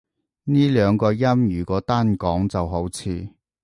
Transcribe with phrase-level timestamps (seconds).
[0.45, 3.29] 呢兩個音如果單講就好似